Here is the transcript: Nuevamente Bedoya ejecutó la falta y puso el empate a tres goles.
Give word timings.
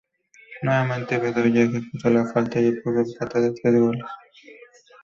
Nuevamente 0.63 1.19
Bedoya 1.19 1.61
ejecutó 1.61 2.09
la 2.09 2.25
falta 2.25 2.59
y 2.59 2.71
puso 2.71 3.01
el 3.01 3.11
empate 3.11 3.37
a 3.49 3.53
tres 3.53 3.79
goles. 3.79 4.01